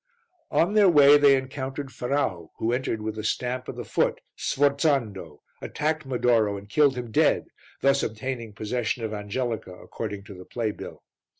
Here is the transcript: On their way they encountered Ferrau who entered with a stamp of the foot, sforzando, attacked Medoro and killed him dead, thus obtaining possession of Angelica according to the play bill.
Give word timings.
On 0.49 0.73
their 0.73 0.89
way 0.89 1.15
they 1.19 1.35
encountered 1.35 1.89
Ferrau 1.91 2.49
who 2.57 2.73
entered 2.73 3.03
with 3.03 3.19
a 3.19 3.23
stamp 3.23 3.67
of 3.67 3.75
the 3.75 3.85
foot, 3.85 4.19
sforzando, 4.35 5.41
attacked 5.61 6.07
Medoro 6.07 6.57
and 6.57 6.67
killed 6.67 6.95
him 6.97 7.11
dead, 7.11 7.49
thus 7.81 8.01
obtaining 8.01 8.53
possession 8.53 9.03
of 9.03 9.13
Angelica 9.13 9.75
according 9.75 10.23
to 10.23 10.33
the 10.33 10.43
play 10.45 10.71
bill. 10.71 11.03